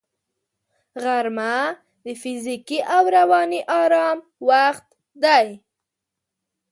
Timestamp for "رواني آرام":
3.17-4.17